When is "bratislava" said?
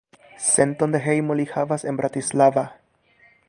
2.03-2.65